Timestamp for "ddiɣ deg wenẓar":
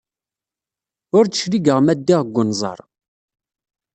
1.99-2.79